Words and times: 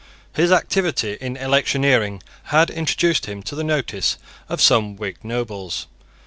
His 0.33 0.51
activity 0.51 1.15
in 1.21 1.37
electioneering 1.37 2.23
had 2.45 2.71
introduced 2.71 3.27
him 3.27 3.43
to 3.43 3.53
the 3.53 3.63
notice 3.63 4.17
of 4.49 4.59
some 4.59 4.95
Whig 4.95 5.17
nobles. 5.21 5.85